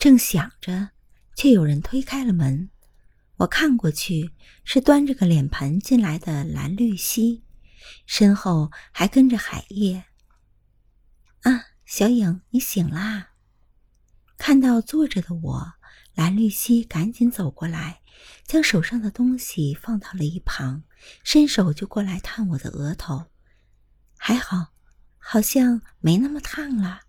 [0.00, 0.92] 正想着，
[1.36, 2.70] 却有人推开了门。
[3.36, 4.32] 我看过去，
[4.64, 7.44] 是端着个脸盆进来的蓝绿溪，
[8.06, 10.06] 身后还跟着海叶。
[11.42, 13.32] 啊，小影，你醒啦！
[14.38, 15.72] 看到坐着的我，
[16.14, 18.00] 蓝绿溪赶紧走过来，
[18.46, 20.82] 将手上的东西放到了一旁，
[21.22, 23.26] 伸手就过来探我的额头。
[24.16, 24.68] 还好，
[25.18, 27.02] 好像没那么烫了。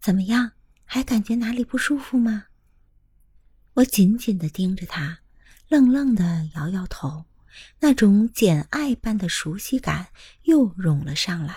[0.00, 0.53] 怎么样？
[0.84, 2.46] 还感觉哪里不舒服吗？
[3.74, 5.18] 我紧紧的盯着他，
[5.68, 7.24] 愣愣的摇摇头，
[7.80, 10.08] 那种简爱般的熟悉感
[10.42, 11.56] 又涌了上来。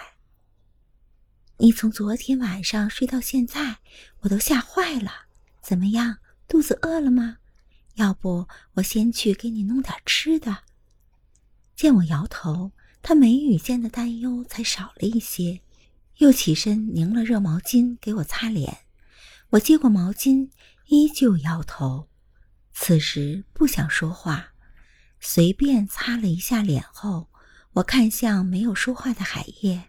[1.58, 3.78] 你从昨天晚上睡到现在，
[4.22, 5.12] 我都吓坏了。
[5.62, 7.38] 怎么样，肚子饿了吗？
[7.96, 10.64] 要不我先去给你弄点吃的。
[11.76, 12.72] 见我摇头，
[13.02, 15.62] 他眉宇间的担忧才少了一些，
[16.18, 18.87] 又起身拧了热毛巾给我擦脸。
[19.52, 20.50] 我接过毛巾，
[20.88, 22.10] 依旧摇头。
[22.74, 24.54] 此时不想说话，
[25.20, 27.30] 随便擦了一下脸后，
[27.74, 29.86] 我看向没有说话的海叶。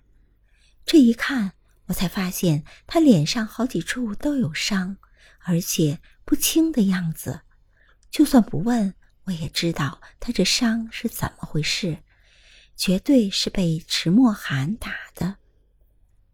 [0.86, 1.52] 这一看，
[1.86, 4.96] 我才发现他脸上好几处都有伤，
[5.40, 7.40] 而且不轻的样子。
[8.10, 8.94] 就算不问，
[9.24, 11.98] 我也知道他这伤是怎么回事，
[12.76, 15.07] 绝对是被迟墨寒打。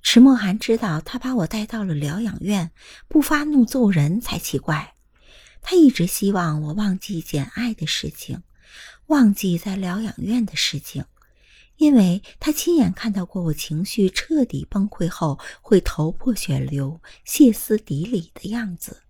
[0.06, 2.70] 迟墨寒知道他把我带到了疗养院，
[3.08, 4.94] 不发怒揍人才奇怪。
[5.62, 8.42] 他一直希望我忘记简爱的事情，
[9.06, 11.06] 忘记在疗养院的事情，
[11.78, 19.02] 因为他亲眼看到过我情绪彻底崩溃后会头破血流、歇斯底里的样子，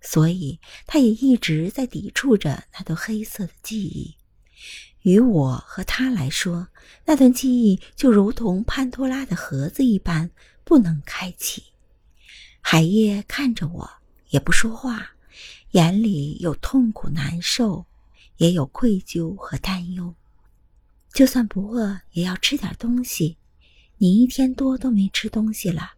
[0.00, 4.16] 所以他也一直在抵触着那段黑色的记忆。
[5.02, 6.68] 于我和他来说，
[7.06, 10.30] 那段记忆就如同潘多拉的盒子一般，
[10.64, 11.64] 不能开启。
[12.60, 13.90] 海叶看着我，
[14.28, 15.12] 也不说话，
[15.70, 17.86] 眼里有痛苦难受，
[18.36, 20.14] 也有愧疚和担忧。
[21.14, 23.38] 就算不饿，也要吃点东西。
[23.96, 25.92] 你一天多都没吃东西了，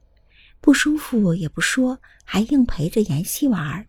[0.60, 3.86] 不舒服也不说，还硬陪着妍希玩。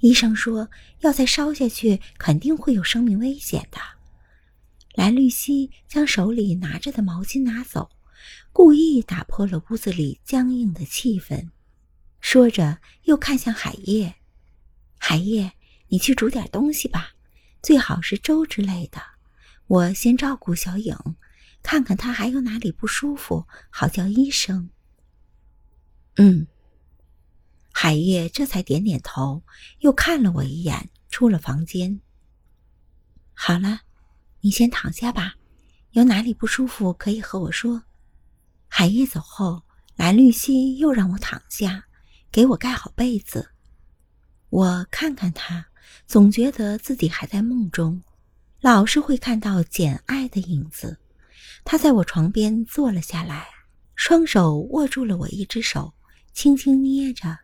[0.00, 0.68] 医生说，
[1.00, 3.78] 要再烧下去，肯定会有生命危险的。
[4.98, 7.88] 蓝绿溪将手里拿着的毛巾拿走，
[8.52, 11.50] 故意打破了屋子里僵硬的气氛，
[12.18, 14.16] 说着又看向海叶
[14.98, 15.52] ：“海叶，
[15.86, 17.12] 你去煮点东西吧，
[17.62, 19.00] 最好是粥之类的。
[19.68, 20.96] 我先照顾小影，
[21.62, 24.68] 看看她还有哪里不舒服，好叫医生。”
[26.18, 26.48] 嗯，
[27.70, 29.44] 海叶这才点点头，
[29.78, 32.00] 又看了我一眼，出了房间。
[33.32, 33.82] 好了。
[34.40, 35.34] 你先躺下吧，
[35.90, 37.82] 有哪里不舒服可以和我说。
[38.68, 39.62] 海叶走后，
[39.96, 41.84] 蓝绿溪又让我躺下，
[42.30, 43.50] 给我盖好被子。
[44.50, 45.66] 我看看他，
[46.06, 48.02] 总觉得自己还在梦中，
[48.60, 50.98] 老是会看到简爱的影子。
[51.64, 53.48] 他在我床边坐了下来，
[53.94, 55.92] 双手握住了我一只手，
[56.32, 57.36] 轻轻捏着，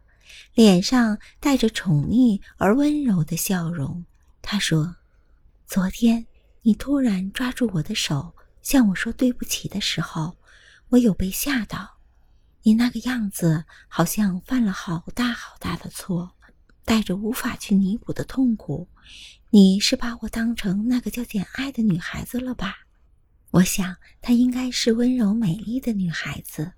[0.55, 4.05] 脸上带着宠溺而温柔的笑容。
[4.41, 4.95] 他说
[5.67, 6.25] ：“昨天。”
[6.67, 10.39] 你突然抓住我的手，向我说对不起的时候，
[10.89, 11.99] 我有被吓到。
[12.63, 16.35] 你那个样子，好像犯了好大好大的错，
[16.83, 18.89] 带着无法去弥补的痛苦。
[19.51, 22.87] 你是把我当成那个叫简爱的女孩子了吧？
[23.51, 26.73] 我想她应该是温柔美丽的女孩子，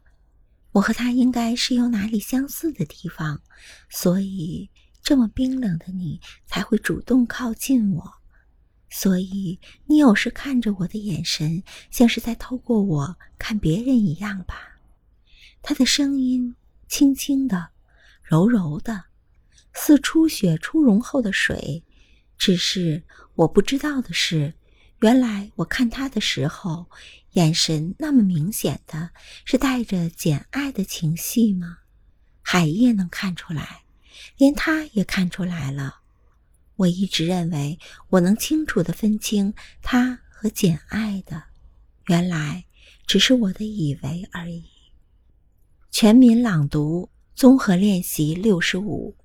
[0.72, 3.40] 我和她应该是有哪里相似的地方，
[3.88, 4.68] 所以
[5.00, 8.14] 这么冰冷的你才会主动靠近我。
[8.88, 14.78] 所以你有时看着我的眼神，像是在透过我看别人一样吧？
[15.60, 16.54] 他的声音
[16.88, 17.70] 轻轻的，
[18.22, 19.04] 柔柔的，
[19.72, 21.82] 似初雪初融后的水。
[22.38, 23.02] 只是
[23.34, 24.54] 我不知道的是，
[25.00, 26.88] 原来我看他的时候，
[27.32, 29.10] 眼神那么明显的
[29.44, 31.78] 是带着简爱的情绪吗？
[32.42, 33.82] 海燕能看出来，
[34.36, 36.02] 连他也看出来了。
[36.76, 37.78] 我一直认为
[38.10, 41.42] 我能清楚地分清他和简爱的，
[42.06, 42.64] 原来
[43.06, 44.64] 只是我的以为而已。
[45.90, 49.16] 全民朗读综合练习六十五。